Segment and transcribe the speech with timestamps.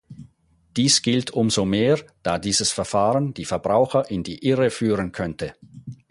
[0.77, 5.53] Dies gilt umso mehr, da dieses Verfahren die Verbraucher in die Irre führen könnte.